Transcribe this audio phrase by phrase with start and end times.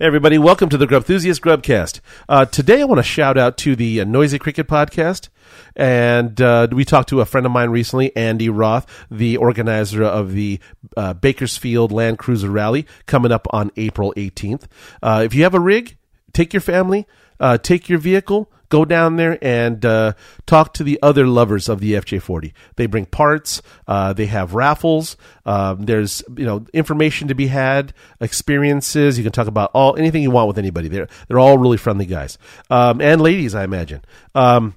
[0.00, 1.98] Hey everybody, welcome to the Grub Enthusiast Grubcast.
[2.28, 5.28] Uh, today I want to shout out to the uh, Noisy Cricket podcast.
[5.74, 10.34] And uh, we talked to a friend of mine recently, Andy Roth, the organizer of
[10.34, 10.60] the
[10.96, 14.66] uh, Bakersfield Land Cruiser Rally coming up on April 18th.
[15.02, 15.96] Uh, if you have a rig,
[16.32, 17.04] take your family,
[17.40, 20.12] uh, take your vehicle, go down there and uh,
[20.46, 22.52] talk to the other lovers of the FJ40.
[22.76, 23.62] They bring parts.
[23.86, 25.16] Uh, they have raffles.
[25.46, 29.18] Um, there's you know information to be had, experiences.
[29.18, 30.88] You can talk about all anything you want with anybody.
[30.88, 32.38] They're they're all really friendly guys
[32.70, 34.02] um, and ladies, I imagine.
[34.34, 34.74] Um,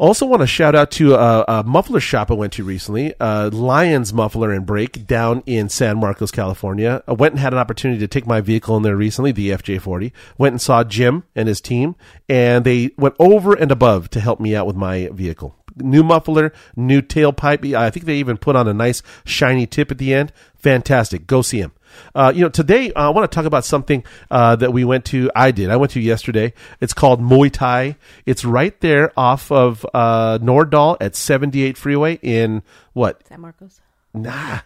[0.00, 3.50] also, want to shout out to a, a, muffler shop I went to recently, uh,
[3.52, 7.02] Lions Muffler and Brake down in San Marcos, California.
[7.06, 10.10] I went and had an opportunity to take my vehicle in there recently, the FJ40.
[10.38, 11.96] Went and saw Jim and his team,
[12.30, 15.59] and they went over and above to help me out with my vehicle.
[15.80, 17.74] New muffler, new tailpipe.
[17.74, 20.32] I think they even put on a nice shiny tip at the end.
[20.56, 21.26] Fantastic.
[21.26, 21.72] Go see him.
[22.14, 25.04] Uh, you know, today uh, I want to talk about something uh, that we went
[25.06, 25.30] to.
[25.34, 25.70] I did.
[25.70, 26.52] I went to yesterday.
[26.80, 27.96] It's called Muay Thai.
[28.26, 33.26] It's right there off of uh, Nordahl at 78 Freeway in what?
[33.26, 33.80] San Marcos.
[34.12, 34.60] Nah,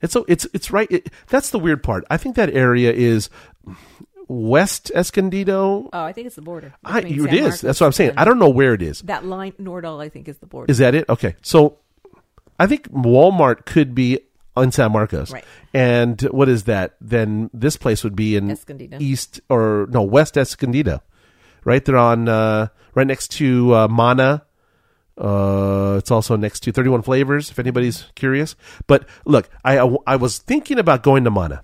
[0.00, 0.90] it's so it's it's right.
[0.90, 2.04] It, that's the weird part.
[2.08, 3.28] I think that area is
[4.28, 5.88] West Escondido.
[5.92, 6.74] Oh, I think it's the border.
[6.84, 7.42] I, between it San is.
[7.42, 8.12] Marcos That's what I'm saying.
[8.16, 9.00] I don't know where it is.
[9.02, 10.70] That line, Nordahl, I think, is the border.
[10.70, 11.08] Is that it?
[11.08, 11.34] Okay.
[11.42, 11.78] So
[12.58, 14.20] I think Walmart could be
[14.56, 15.32] in San Marcos.
[15.32, 15.44] Right.
[15.72, 16.96] And what is that?
[17.00, 18.98] Then this place would be in Escondido.
[19.00, 21.02] East or no, West Escondido.
[21.64, 24.44] Right there on uh right next to uh Mana.
[25.16, 28.56] Uh it's also next to 31 Flavors if anybody's curious.
[28.86, 31.62] But look, I I was thinking about going to Mana.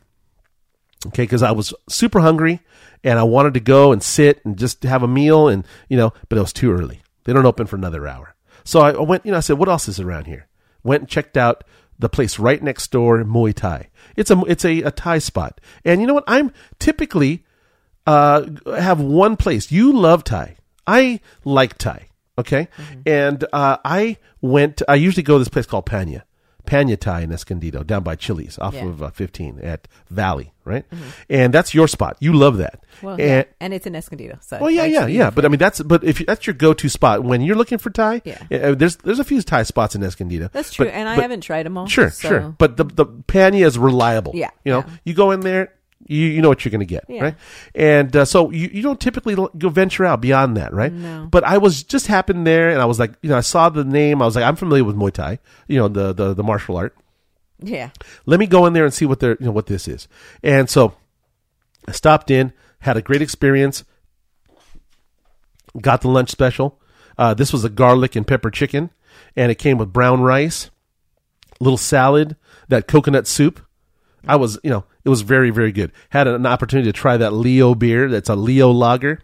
[1.07, 2.61] Okay, because I was super hungry
[3.03, 6.13] and I wanted to go and sit and just have a meal and you know,
[6.29, 7.03] but it was too early.
[7.25, 8.35] They don't open for another hour.
[8.65, 10.47] So I went, you know, I said, what else is around here?
[10.83, 11.65] Went and checked out
[11.99, 13.89] the place right next door, Muay Thai.
[14.17, 16.25] It's a it's a, a Thai spot, and you know what?
[16.27, 17.45] I'm typically
[18.07, 18.47] uh
[18.79, 19.71] have one place.
[19.71, 20.57] You love Thai.
[20.87, 22.09] I like Thai.
[22.37, 22.69] Okay,
[23.07, 24.83] and uh, I went.
[24.89, 26.23] I usually go to this place called Panya.
[26.67, 28.87] Panya Thai in Escondido, down by Chili's, off Yeah.
[28.87, 30.85] of uh, 15 at Valley, right?
[31.29, 32.17] And that's your spot.
[32.21, 32.83] You love that.
[33.03, 33.43] Well, and, yeah.
[33.61, 34.39] and it's in Escondido.
[34.41, 35.31] So well, yeah, yeah, yeah.
[35.31, 38.23] But I mean, that's but if that's your go-to spot when you're looking for Thai,
[38.25, 38.39] Yeah.
[38.51, 40.49] uh, there's there's a few Thai spots in Escondido.
[40.53, 40.87] that's true.
[40.87, 41.87] But- and I but- haven't tried them all.
[41.87, 42.55] Sure, so- sure.
[42.59, 44.33] But the the Panya is reliable.
[44.35, 44.95] Yeah, you know, yeah.
[45.05, 45.73] you go in there,
[46.07, 47.23] you you know what you're going to get, Yeah.
[47.23, 47.35] right?
[47.75, 50.93] And uh, so you you don't typically go venture out beyond that, right?
[50.93, 51.27] No.
[51.31, 53.85] But I was just happened there, and I was like, you know, I saw the
[53.85, 55.39] name, I was like, I'm familiar with Muay Thai,
[55.69, 56.97] you know, the the the martial art.
[57.63, 57.91] Yeah.
[58.27, 60.09] Let me go in there and see what they're you know what this is.
[60.43, 60.95] And so
[61.89, 63.85] I stopped in, had a great experience.
[65.81, 66.81] Got the lunch special.
[67.19, 68.91] Uh, this was a garlic and pepper chicken,
[69.37, 70.71] and it came with brown rice,
[71.61, 72.37] little salad,
[72.69, 73.61] that coconut soup.
[74.27, 75.93] I was, you know, it was very, very good.
[76.11, 78.09] Had an opportunity to try that Leo beer.
[78.09, 79.21] That's a Leo lager.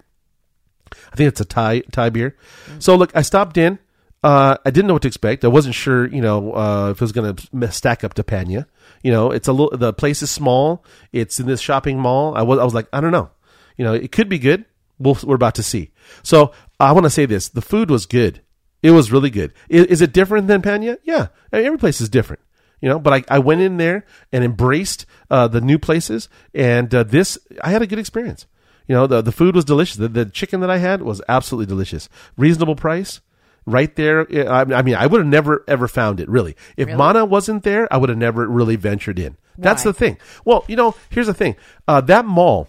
[1.13, 2.37] I think it's a Thai Thai beer.
[2.79, 3.79] So look, I stopped in.
[4.23, 5.45] Uh, I didn't know what to expect.
[5.45, 8.67] I wasn't sure, you know, uh, if it was going to stack up to Panya.
[9.03, 9.77] You know, it's a little.
[9.77, 10.85] The place is small.
[11.13, 12.37] It's in this shopping mall.
[12.37, 13.31] I was, I was like, I don't know.
[13.79, 14.67] You know, it could be good.
[14.99, 15.91] We'll, we're about to see.
[16.23, 18.43] So I want to say this: the food was good.
[18.83, 19.55] It was really good.
[19.71, 20.99] Is, is it different than Panya?
[21.05, 22.43] Yeah, I mean, every place is different.
[22.81, 26.95] You know, but I, I went in there and embraced uh, the new places, and
[26.95, 28.47] uh, this I had a good experience.
[28.89, 29.97] You know, the the food was delicious.
[29.97, 32.09] The, the chicken that I had was absolutely delicious.
[32.37, 33.21] Reasonable price,
[33.67, 34.27] right there.
[34.51, 36.57] I, mean, I would have never ever found it really.
[36.77, 36.97] If Really?
[36.99, 39.37] Mana wasn't there, I would have never really ventured in.
[39.59, 40.17] That's the thing.
[40.47, 41.57] Well, you know, here's the thing.
[41.87, 42.69] Uh, that mall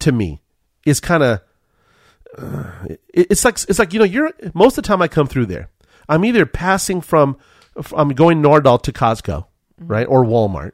[0.00, 0.42] to me
[0.84, 1.40] is kind of
[2.86, 5.46] it- it's like it's like you know you're most of the time I come through
[5.46, 5.68] there.
[6.08, 7.36] I'm either passing from
[7.96, 9.46] I'm going Nordahl to Costco,
[9.78, 10.72] right, or Walmart,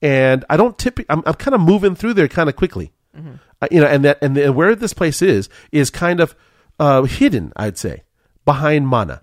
[0.00, 0.98] and I don't tip.
[1.08, 4.18] I'm, I'm kind of moving through there kind of quickly, Uh, you know, and that
[4.22, 6.34] and the, where this place is is kind of
[6.80, 8.02] uh, hidden, I'd say,
[8.44, 9.22] behind Mana,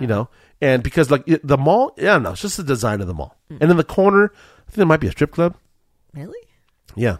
[0.00, 0.28] you know,
[0.60, 3.14] and because like it, the mall, I don't know, it's just the design of the
[3.14, 5.56] mall, and in the corner, I think there might be a strip club.
[6.14, 6.38] Really?
[6.96, 7.16] Yeah,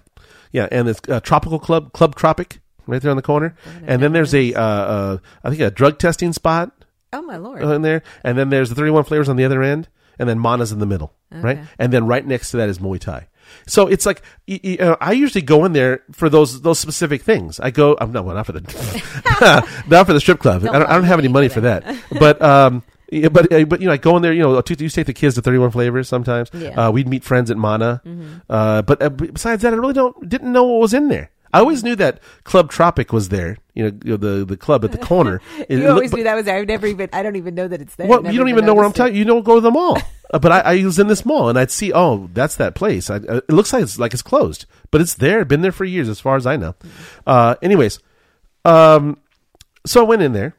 [0.52, 3.56] yeah, and it's uh, Tropical Club, Club Tropic, right there on the corner,
[3.86, 6.70] and then there's a, uh, uh, I think a drug testing spot
[7.12, 7.60] Oh my lord.
[7.62, 9.88] in there, and then there's the 31 flavors on the other end,
[10.18, 12.98] and then Mana's in the middle, right, and then right next to that is Muay
[13.00, 13.28] Thai.
[13.66, 17.22] So it's like y- y- uh, I usually go in there for those those specific
[17.22, 17.60] things.
[17.60, 18.60] I go, I'm not well, not for the
[19.88, 20.62] not for the strip club.
[20.62, 21.84] Don't I don't, I don't have any money for that,
[22.18, 22.82] but um.
[23.12, 24.32] Yeah, but uh, but you know, I go in there.
[24.32, 26.50] You know, to, you take the kids to Thirty One Flavors sometimes.
[26.52, 26.70] Yeah.
[26.70, 26.78] Mm-hmm.
[26.80, 28.00] Uh, we'd meet friends at Mana.
[28.48, 31.30] Uh, but uh, b- besides that, I really don't didn't know what was in there.
[31.54, 33.56] I always knew that Club Tropic was there.
[33.74, 35.40] You know, you know, the the club at the corner.
[35.56, 36.56] You it always looked- knew that was there.
[36.58, 37.08] I've never even.
[37.12, 38.06] I don't even know that it's there.
[38.08, 39.14] Well, you don't even know where I'm talking.
[39.16, 39.98] You don't go to the mall.
[40.32, 43.08] Uh, but I, I was in this mall and I'd see, oh, that's that place.
[43.08, 45.44] I, uh, it looks like it's like it's closed, but it's there.
[45.44, 46.74] Been there for years, as far as I know.
[47.26, 48.00] Uh, anyways,
[48.64, 49.18] um,
[49.86, 50.56] so I went in there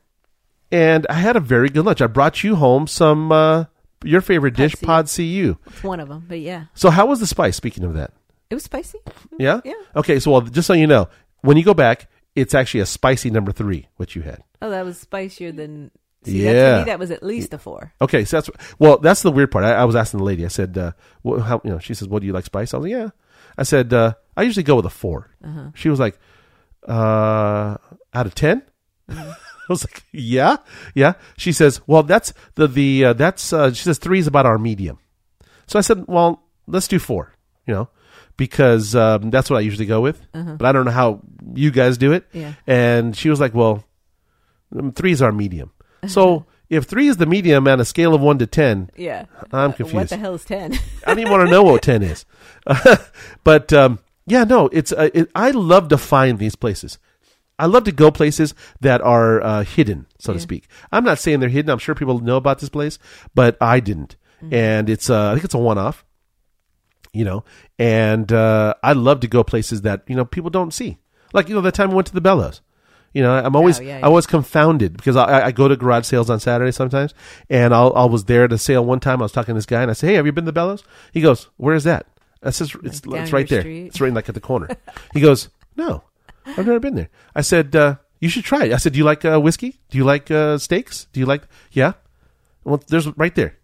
[0.72, 2.02] and I had a very good lunch.
[2.02, 3.66] I brought you home some uh,
[4.04, 4.76] your favorite dish.
[4.82, 5.58] Pad See Ew.
[5.68, 7.58] It's one of them, but yeah, So how was the spice?
[7.58, 8.12] Speaking of that,
[8.50, 9.00] it was spicy.
[9.40, 9.74] yeah, Yeah.
[9.96, 11.08] Okay, so well, just so you know,
[11.42, 14.44] when you go back, it's actually a spicy number three, what you had.
[14.62, 15.92] Oh, that was spicier than.
[16.24, 16.80] See, Yeah.
[16.80, 17.94] me, that was at least a four.
[18.02, 18.50] Okay, so that's
[18.80, 18.98] well.
[18.98, 19.64] That's the weird part.
[19.64, 20.44] I, I was asking the lady.
[20.44, 22.78] I said, uh, what, "How you know?" She says, "What do you like spice?" I
[22.78, 23.10] was like, "Yeah."
[23.58, 25.30] I said, uh, "I usually go with a 4
[25.76, 26.18] She was like,
[26.88, 27.78] uh,
[28.14, 28.64] "Out of 10?
[29.10, 29.36] I
[29.70, 30.58] was like, "Yeah,
[30.94, 34.46] yeah." She says, "Well, that's the the uh, that's." Uh, she says three is about
[34.46, 35.00] our medium.
[35.68, 37.34] So I said, "Well, let's do four.
[37.68, 37.90] You know,
[38.38, 40.22] because um, that's what I usually go with.
[40.34, 41.22] But I don't know how
[41.54, 42.54] you guys do it." Yeah.
[42.68, 43.84] And she was like, "Well,
[44.78, 45.72] um, three is our medium.
[46.08, 49.26] So if three is the medium on a scale of one to ten, Yeah.
[49.52, 49.96] I'm confused.
[49.96, 50.74] What the hell is ten?
[51.04, 52.26] I don't even want to know what ten is.
[53.44, 53.98] but um,
[54.28, 57.00] yeah, no, it's uh, it, I love to find these places.
[57.58, 60.68] I love to go places that are uh, hidden, so to speak.
[60.92, 61.72] I'm not saying they're hidden.
[61.72, 63.00] I'm sure people know about this place,
[63.34, 64.16] but I didn't.
[64.52, 66.05] And it's uh, I think it's a one-off.
[67.16, 67.44] You know,
[67.80, 70.98] and uh, I love to go places that you know people don't see.
[71.34, 72.62] Like you know, the time I went to the Bellows.
[73.14, 76.06] You know, I'm always Oh, yeah, I was confounded because I, I go to garage
[76.06, 77.14] sales on Saturday sometimes,
[77.50, 79.22] and I'll, I was there at a sale one time.
[79.22, 80.54] I was talking to this guy, and I said, "Hey, have you been to the
[80.54, 80.84] Bellows?"
[81.14, 82.08] He goes, "Where is that?"
[82.44, 83.62] I says, "It's, it's right there.
[83.62, 84.68] street?" It's right like at the corner."
[85.14, 85.48] he goes,
[85.78, 86.04] "No,
[86.46, 89.06] I've never been there." I said, uh, "You should try it." I said, "Do you
[89.06, 89.80] like uh, whiskey?
[89.90, 91.08] Do you like uh, steaks?
[91.14, 91.94] Do you like?" Yeah.
[92.66, 93.56] Well, there's right there.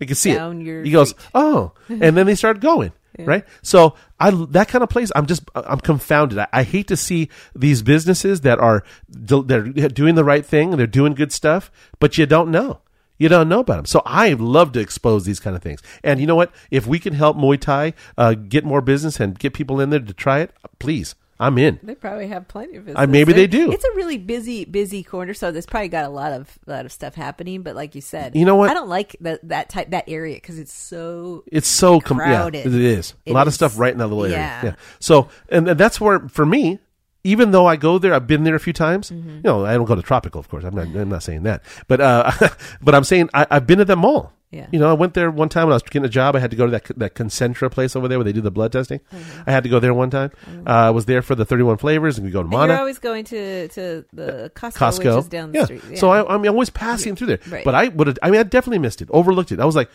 [0.00, 0.64] I can see Down it.
[0.64, 1.26] your he goes, street.
[1.34, 2.92] "Oh," and then they start going.
[3.18, 5.10] Right, so I that kind of place.
[5.16, 6.38] I'm just I'm confounded.
[6.38, 10.72] I, I hate to see these businesses that are they're doing the right thing.
[10.72, 12.80] They're doing good stuff, but you don't know.
[13.16, 13.86] You don't know about them.
[13.86, 15.82] So I love to expose these kind of things.
[16.04, 16.52] And you know what?
[16.70, 20.00] If we can help Muay Thai uh, get more business and get people in there
[20.00, 21.78] to try it, please, I'm in.
[21.82, 23.02] They probably have plenty of business.
[23.02, 23.70] Uh, maybe they do.
[23.70, 26.92] It's a really busy, busy corner, so there's probably got a lot of lot of
[26.92, 27.62] stuff happening.
[27.62, 28.70] But like you said, You know what?
[28.70, 31.44] I don't like that that type that area because it's so.
[31.52, 32.64] It's so com- Crowded.
[32.64, 33.14] Yeah, it is.
[33.26, 34.60] a It lot of stuff right in that little area.
[34.62, 34.74] Yeah.
[34.98, 36.78] So, and, that's where for me,
[37.22, 39.10] even though I go there, I've been there a few times.
[39.10, 39.28] Mm-hmm.
[39.28, 40.64] You know, I don't go to tropical, of course.
[40.64, 40.86] I'm not.
[40.86, 42.30] I'm not saying that, but uh,
[42.80, 44.32] but I'm saying I, I've been to them all.
[44.50, 44.68] Yeah.
[44.70, 46.36] You know, I went there one time when I was getting a job.
[46.36, 48.50] I had to go to that that Concentra place over there where they do the
[48.50, 49.00] blood testing.
[49.12, 49.42] Mm-hmm.
[49.46, 50.30] I had to go there one time.
[50.66, 52.74] Uh, I was there for the 31 flavors, and we go to Mana.
[52.74, 54.98] you're always going to to the Costco, Costco.
[54.98, 55.64] which is down the yeah.
[55.64, 55.98] street.
[55.98, 57.40] So I, I'm always passing through there.
[57.48, 57.64] Right.
[57.64, 59.60] But I would have, I mean, I definitely missed it, overlooked it.
[59.60, 59.90] I was like,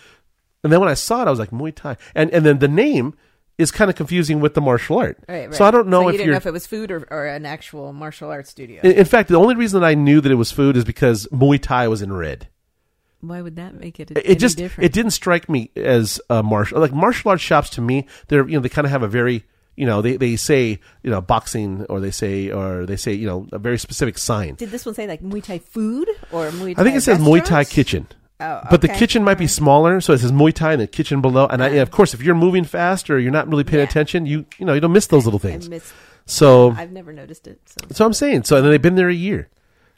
[0.64, 1.98] and then when I saw it, I was like, Muay Thai.
[2.14, 3.16] And, and then the name
[3.58, 5.18] is kind of confusing with the martial art.
[5.28, 5.56] Right, right.
[5.56, 6.34] So I don't know you if didn't you're.
[6.34, 8.82] know if it was food or, or an actual martial arts studio.
[8.84, 11.28] in, in fact, the only reason that I knew that it was food is because
[11.32, 12.48] Muay Thai was in red.
[13.22, 14.12] Why would that make it?
[14.12, 14.86] It, any just, different?
[14.86, 18.56] it didn't strike me as a martial, like martial arts shops to me, they're, you
[18.56, 19.44] know, they kind of have a very,
[19.76, 23.28] you know, they, they say, you know, boxing or they say, or they say, you
[23.28, 24.56] know, a very specific sign.
[24.56, 26.82] Did this one say like Muay Thai food or Muay Thai?
[26.82, 28.08] I think it says Muay Thai kitchen.
[28.40, 31.22] Oh, But the kitchen might be smaller, so it says Muay Thai and the kitchen
[31.22, 31.46] below.
[31.46, 33.88] And I, and of course, if you're moving fast or you're not really paying Yeah.
[33.88, 35.70] attention, you you know you don't miss those little I things.
[35.70, 35.94] miss,
[36.26, 37.60] So I've never noticed it.
[37.68, 38.46] So so I'm saying.
[38.46, 39.48] So and then they've been there a year,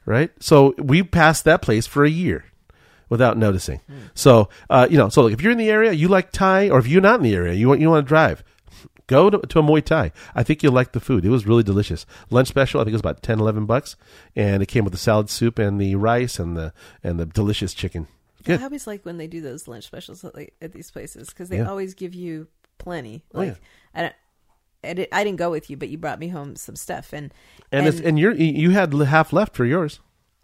[0.06, 0.30] right?
[0.42, 2.44] So we passed that place for a year
[3.10, 3.80] without noticing.
[4.16, 6.80] So uh, you know, so look, if you're in the area, you like Thai, or
[6.80, 8.44] if you're not in the area, you want you want to drive.
[9.08, 10.14] Go to, to a Muay Thai.
[10.34, 11.26] I think you'll like the food.
[11.26, 12.06] It was really delicious.
[12.30, 13.98] Lunch special, I think it was about 10, 11 bucks.
[14.34, 16.74] And it came with the salad soup and the rice and the
[17.04, 18.08] and the delicious chicken.
[18.46, 18.62] Good.
[18.62, 21.50] I always like when they do those lunch specials at, like, at these places because
[21.50, 21.70] they Yeah.
[21.70, 22.48] always give you
[22.78, 23.24] plenty.
[23.34, 23.56] Oh, Like yeah.
[23.94, 24.14] I don't.
[24.86, 27.34] I, did, I didn't go with you, but you brought me home some stuff, and
[27.72, 30.00] And if, and you're you had half left for yours.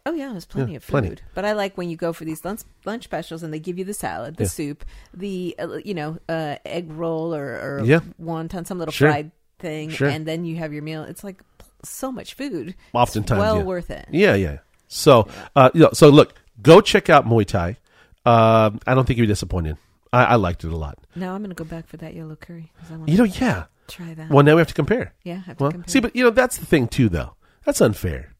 [0.09, 0.91] Oh yeah, there's plenty Yeah, of food.
[0.91, 1.15] plenty.
[1.35, 3.85] But I like when you go for these lunch lunch specials and they give you
[3.85, 4.49] the salad, the Yeah.
[4.49, 7.99] soup, the uh, you know uh, egg roll or, or Yeah.
[8.21, 9.09] wonton, some little Sure.
[9.11, 10.09] fried thing, Sure.
[10.09, 11.03] and then you have your meal.
[11.03, 11.41] It's like
[11.83, 12.75] so much food.
[12.93, 13.63] Oftentimes, it's well yeah.
[13.63, 14.07] worth it.
[14.11, 14.57] Yeah, yeah.
[14.87, 17.77] So, uh, you know, so look, go check out Muay Thai.
[18.25, 19.77] Uh, I don't think you'll be disappointed.
[20.11, 20.97] I, I liked it a lot.
[21.15, 22.71] Now I'm gonna go back for that yellow curry.
[22.89, 23.65] I You know, yeah.
[23.87, 24.29] try that.
[24.29, 25.13] Well, now we have to compare.
[25.23, 25.91] yeah, have to Well, compare.
[25.91, 27.35] see, but you know, that's the thing too, though.
[27.65, 28.33] That's unfair.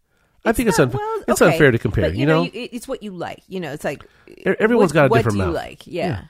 [0.46, 1.00] I think it's unfair.
[1.00, 2.06] well, it's okay, unfair to compare.
[2.10, 3.44] But, you know, you, it's what you like.
[3.48, 4.04] You know, it's like
[4.60, 5.56] everyone's what- got a what different do you mouth.
[5.56, 5.88] like?
[5.88, 6.22] Yeah.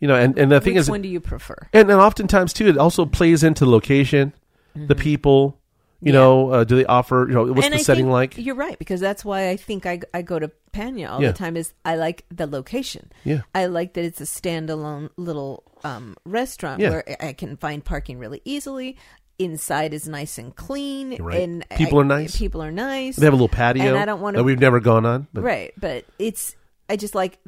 [0.00, 1.56] you know, and and the thing Which is, one do you prefer?
[1.72, 4.32] and then oftentimes too, it also plays into location,
[4.74, 5.58] the people.
[6.00, 6.14] You Mm-hmm.
[6.16, 6.20] Yeah.
[6.20, 7.24] know, uh, do they offer?
[7.26, 8.36] You know, what's and the I setting like?
[8.36, 11.28] You're right because that's why I think I I go to Panya all Yeah.
[11.30, 11.56] the time.
[11.56, 13.10] Is I like the location.
[13.24, 13.40] Yeah.
[13.54, 16.90] I like that it's a standalone little um, restaurant Yeah.
[16.90, 18.98] where I can find parking really easily.
[19.38, 21.40] Inside is nice and clean, Right.
[21.42, 22.36] and People I- are nice.
[22.38, 23.16] People are nice.
[23.16, 23.84] They have a little patio.
[23.86, 25.26] And I don't wanna- that we've never gone on.
[25.32, 26.54] But right, but it's
[26.88, 27.38] I just like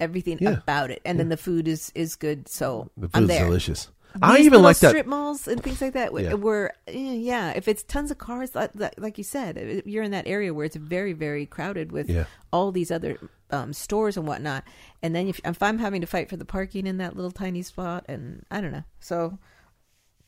[0.00, 0.50] everything Yeah.
[0.50, 2.48] about it, and then the food is is good.
[2.48, 3.88] So The I'm food's delicious.
[4.14, 4.88] These I even like that.
[4.88, 6.12] strip malls and things like that.
[6.14, 6.20] Yeah.
[6.20, 6.34] Yeah.
[6.34, 10.10] Where eh, yeah, if it's tons of cars, like, like- like you said, you're in
[10.12, 12.24] that area where it's very very crowded with Yeah.
[12.52, 13.18] all these other
[13.50, 14.62] um, stores and whatnot.
[15.02, 17.62] And then if, if I'm having to fight for the parking in that little tiny
[17.62, 19.38] spot, and I don't know, so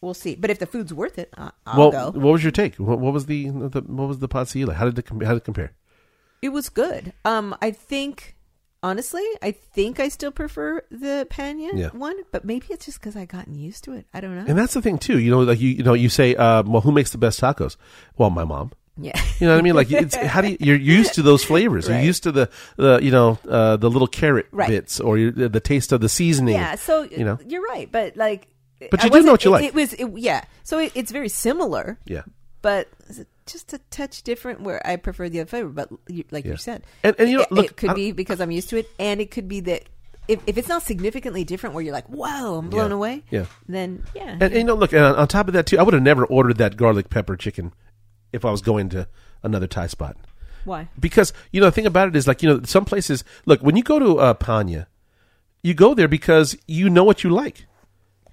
[0.01, 0.35] we'll see.
[0.35, 2.19] But if the food's worth it, I- I'll well, go.
[2.19, 2.77] what was your take?
[2.77, 4.77] What, what was the, the what was the see like?
[4.77, 5.73] How did it com- how did it compare?
[6.43, 7.13] It was good.
[7.25, 8.37] Um, I think
[8.83, 11.89] honestly, I think I still prefer the Panya Yeah.
[11.89, 14.07] one, but maybe it's just because I gotten used to it.
[14.15, 14.45] I don't know.
[14.49, 15.19] And that's the thing too.
[15.19, 17.77] You know, like you you know you say, uh, well, who makes the best tacos?
[18.17, 18.73] Well, my mom.
[18.97, 19.75] yeah, You know what I mean?
[19.75, 21.87] Like, it's, how do you, you're used to those flavors?
[21.89, 22.05] You're Right.
[22.05, 24.69] used to the, the you know, uh, the little carrot Right.
[24.69, 26.55] bits or the taste of the seasoning.
[26.55, 26.75] yeah.
[26.75, 27.39] So you know.
[27.47, 28.49] you're right, but like,
[28.91, 29.65] But you do know what you it- like.
[29.65, 30.45] It was, it, yeah.
[30.63, 32.23] So it, it's very similar, Yeah.
[32.63, 32.89] but
[33.47, 34.61] just a touch different.
[34.63, 35.91] Where I prefer the other flavor, but
[36.31, 36.53] like Yeah.
[36.53, 38.79] you said, And- and you know, it, look, it could be because I'm used to
[38.79, 39.85] it, and it could be that.
[40.29, 42.95] If, if it's not significantly different, where you're like, "Whoa, I'm blown Yeah.
[42.95, 43.47] away," Yeah.
[43.69, 45.83] then yeah, And, and you know, look, and on, on top of that too, I
[45.83, 47.73] would have never ordered that garlic pepper chicken
[48.33, 49.09] if I was going to
[49.43, 50.17] another Thai spot.
[50.65, 50.89] why?
[51.01, 53.25] Because you know, the thing about it is, like, you know, some places.
[53.45, 54.87] Look, when you go to uh, Panya,
[55.65, 57.67] you go there because you know what you like,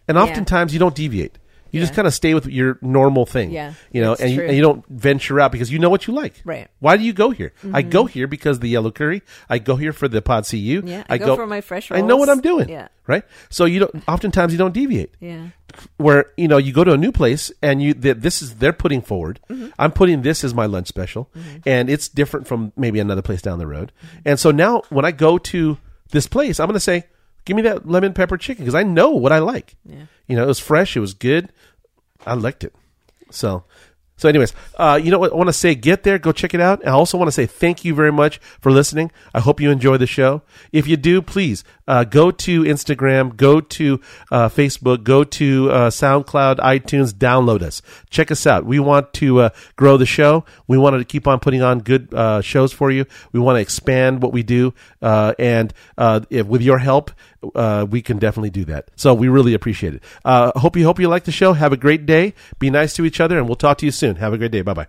[0.08, 1.38] and oftentimes you don't deviate.
[1.70, 3.52] You just kind of stay with your normal thing.
[3.52, 4.48] Yeah, you know, that's and you, true.
[4.48, 6.42] and you don't venture out because you know what you like.
[6.46, 6.62] Right.
[6.64, 6.72] Mm-hmm.
[6.80, 7.54] Why do you go here?
[7.74, 9.22] I go here because the yellow curry.
[9.50, 10.82] I go here for the Pad See Ew.
[10.86, 12.38] Yeah, I go for my fresh I know what rolls.
[12.38, 12.70] I'm doing.
[12.70, 12.88] Yeah.
[13.06, 13.24] Right.
[13.50, 14.04] So you don't.
[14.08, 15.50] Oftentimes you don't deviate Yeah,
[15.98, 18.74] where you know you go to a new place and you that this is they're
[18.74, 19.68] putting forward Mm-hmm.
[19.78, 21.30] i'm putting this as my lunch special
[21.66, 23.92] and it's different from maybe another place down the road
[24.26, 25.78] and so now when i go to
[26.12, 27.06] this place i'm going to say
[27.48, 29.76] give me that lemon pepper chicken because i know what i like.
[29.86, 30.06] Yeah.
[30.28, 31.50] you know it was fresh it was good.
[32.26, 32.76] I liked it.
[33.32, 33.64] So
[34.20, 35.32] so anyways uh, you know what?
[35.32, 36.82] I want to say get there go check it out.
[36.82, 39.12] And i also want to say thank you very much for listening.
[39.34, 40.42] I hope you enjoy the show.
[40.72, 44.02] If you do please uh, go to instagram go to
[44.32, 47.82] uh, facebook go to uh, soundcloud itunes download us.
[48.10, 48.66] Check us out.
[48.66, 50.44] We want to uh, grow the show.
[50.68, 53.06] We want to keep on putting on good uh, shows for you.
[53.32, 57.12] We want to expand what we do uh, and uh, if, with your help
[57.56, 58.90] uh, we can definitely do that.
[58.96, 60.04] So we really appreciate it.
[60.26, 61.54] Uh, hope you hope you like the show.
[61.54, 62.34] Have a great day.
[62.60, 64.18] Be nice to each other and we'll talk to you soon.
[64.18, 64.62] Have a great day.
[64.62, 64.88] Bye bye